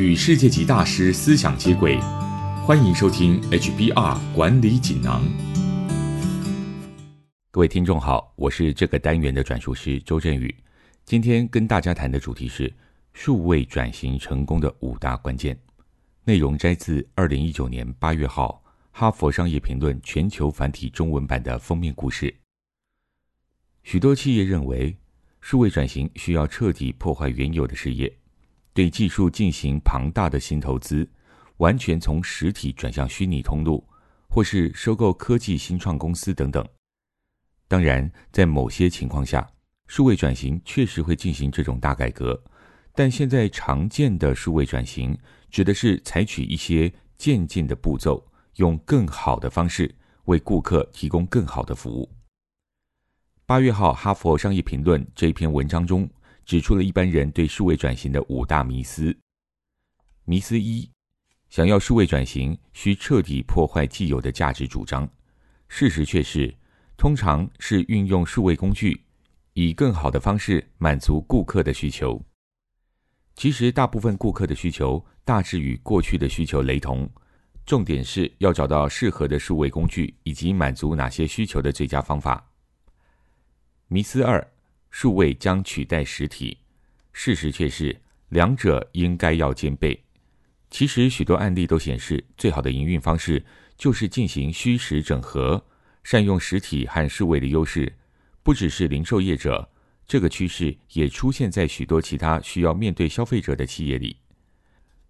[0.00, 2.00] 与世界级大师思想接轨，
[2.64, 5.22] 欢迎收听 HBR 管理锦囊。
[7.50, 10.54] 各位听众好，我是这个单元的转述师周振宇。
[11.04, 12.72] 今天跟大家谈的主题是
[13.12, 15.54] 数位转型成功的五大关键。
[16.24, 18.62] 内容摘自二零一九年八月号
[18.92, 22.34] 《哈佛商业评论》全球繁体中文版的封面故事。
[23.82, 24.96] 许多企业认为，
[25.42, 28.10] 数位转型需要彻底破坏原有的事业。
[28.72, 31.08] 对技术进行庞大的新投资，
[31.56, 33.84] 完全从实体转向虚拟通路，
[34.28, 36.66] 或是收购科技新创公司等等。
[37.66, 39.48] 当然，在某些情况下，
[39.86, 42.40] 数位转型确实会进行这种大改革。
[42.94, 45.16] 但现在常见的数位转型，
[45.50, 48.24] 指的是采取一些渐进的步骤，
[48.56, 49.92] 用更好的方式
[50.24, 52.10] 为顾客提供更好的服务。
[53.46, 56.08] 八月号《哈佛商业评论》这篇文章中。
[56.44, 59.16] 指出了一般人对数位转型的五大迷思。
[60.24, 60.88] 迷思一：
[61.48, 65.08] 想要数位转型，需彻底破坏既有的价值主张。
[65.68, 66.54] 事实却是，
[66.96, 69.04] 通常是运用数位工具，
[69.52, 72.20] 以更好的方式满足顾客的需求。
[73.36, 77.08] 其实，大部分顾客的需求大致与过去的需求雷同，
[77.64, 82.50] 重点是要找到适合的数位工具，以及满足哪些需求的最佳方法。
[83.86, 84.49] 迷思二。
[84.90, 86.58] 数位将取代实体，
[87.12, 90.02] 事实却是两者应该要兼备。
[90.70, 93.44] 其实许多案例都显示，最好的营运方式
[93.76, 95.64] 就是进行虚实整合，
[96.04, 97.92] 善用实体和数位的优势。
[98.42, 99.68] 不只是零售业者，
[100.06, 104.16] 这个趋势也出现在许多其他需要面对消费者的企业里。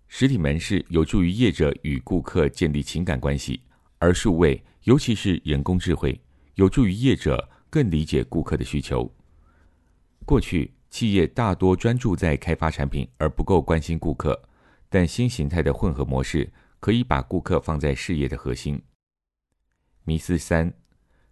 [0.08, 3.60] 实体门市有助于业者与顾客建立情感关系，
[3.98, 6.20] 而数位，尤其是人工智慧，
[6.54, 9.10] 有助于业者更理解顾客的需求。
[10.24, 14.40] 过去，企业大多专注在开发产品，而不够关心顾客。
[14.88, 18.80] 但新形态的混合模式可以把顾客放在事业的核心。
[20.04, 20.72] 迷思三：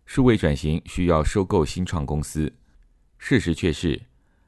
[0.05, 2.53] 数位转型需要收购新创公司，
[3.19, 4.01] 事实却是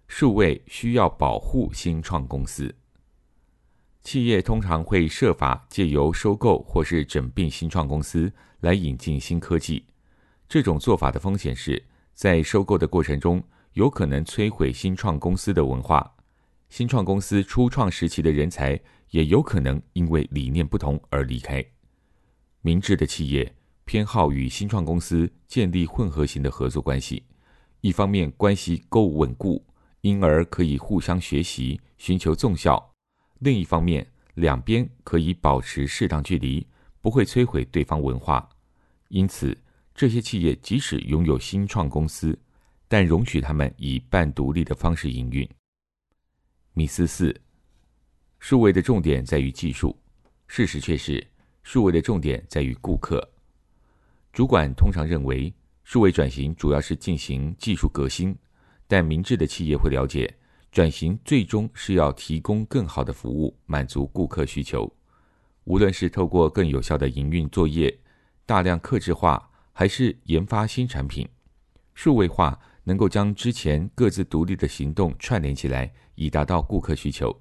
[0.06, 2.74] 数位需要保护新创公司。
[4.02, 9.84] 企业通常会设法借由收购或是整并新创公司来引进新科技。
[10.48, 11.84] 这种做法的风险是
[12.14, 13.42] 在收购的过程中。
[13.74, 16.12] 有可能摧毁新创公司的文化，
[16.68, 18.78] 新创公司初创时期的人才
[19.10, 21.64] 也有可能因为理念不同而离开。
[22.62, 23.54] 明智的企业
[23.84, 27.22] 偏好与新创公司建立混合型的合作关系，
[27.80, 29.64] 一方面关系够稳固，
[30.00, 32.76] 因而可以互相学习，寻求纵效；
[33.38, 36.66] 另一方面，两边可以保持适当距离，
[37.00, 38.48] 不会摧毁对方文化。
[39.08, 39.56] 因此，
[39.94, 42.38] 这些企业即使拥有新创公司，
[42.90, 45.48] 但容许他们以半独立的方式营运。
[46.72, 47.32] 米思四，
[48.40, 49.96] 数位的重点在于技术，
[50.48, 51.24] 事实却是
[51.62, 53.24] 数位的重点在于顾客。
[54.32, 58.36] 主管通常认为数位转型主要是进行技术革新，
[58.88, 60.36] 但明智的企业会了解，
[60.72, 64.92] 转型最终是要提供更好的服务，满足顾客需求。
[65.62, 67.96] 无论是透过更有效的营运作业、
[68.44, 71.28] 大量客制化，还是研发新产品，
[71.94, 72.60] 数位化。
[72.84, 77.34] 能够将之前各自独立的行动串联起来，以达到顾客需求。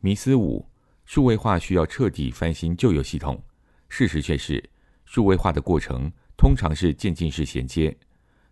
[0.00, 0.64] 迷思五：
[1.04, 3.42] 数位化需要彻底翻新旧有系统。
[3.88, 4.62] 事实却是，
[5.04, 7.96] 数位化的过程通常是渐进式衔接。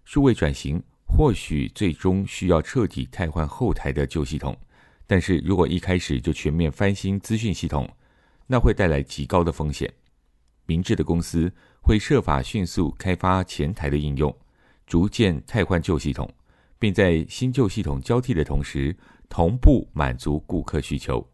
[0.05, 4.57] 数位转型或许最终需要彻底替换后台的旧系统，
[5.07, 7.89] 但是如果一开始就全面翻新资讯系统，
[8.47, 9.93] 那会带来极高的风险。
[10.65, 14.37] 明智的公司会设法迅速开发前台的应用。
[14.87, 16.33] 逐渐替换旧系统，
[16.79, 18.97] 并在新旧系统交替的同时，
[19.29, 21.27] 同步满足顾客需求。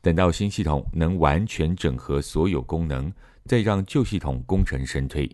[0.00, 3.12] 等到新系统能完全整合所有功能，
[3.46, 5.30] 再让旧系统功成身退。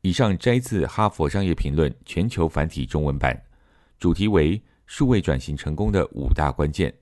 [0.00, 3.42] 以上摘自《哈佛商业评论》全球繁体中文版，
[3.98, 6.94] 主题为“数位转型成功的五大关键”，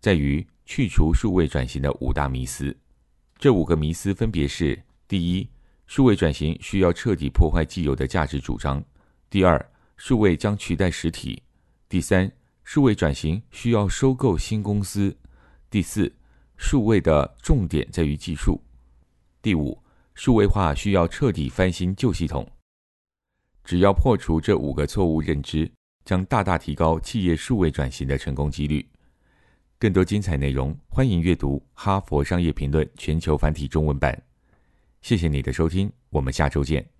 [0.00, 2.76] 在于去除数位转型的五大迷思。
[3.36, 5.48] 这五个迷思分别是：第一，
[5.88, 8.84] 数位转型需要彻底破坏既有的价值主张。
[9.30, 11.42] 第二，数位将取代实体。
[11.88, 12.30] 第三，
[12.62, 15.16] 数位转型需要收购新公司。
[15.70, 16.14] 第四，
[16.58, 18.62] 数位的重点在于技术。
[19.40, 19.82] 第五，
[20.14, 22.46] 数位化需要彻底翻新旧系统。
[23.64, 25.70] 只要破除这五个错误认知，
[26.04, 28.86] 将大大提高企业数位转型的成功几率。
[29.78, 34.22] 更多精彩内容，欢迎阅读《哈佛商业评论》全球繁体中文版。
[35.00, 36.97] 谢谢你的收听，我们下周见。